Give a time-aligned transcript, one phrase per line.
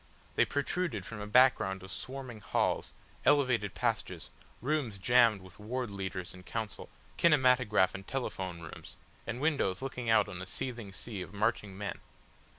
[0.35, 2.91] They protruded from a background of swarming halls,
[3.23, 6.89] elevated passages, rooms jammed with ward leaders in council,
[7.19, 11.99] kinematograph and telephone rooms, and windows looking out on a seething sea of marching men.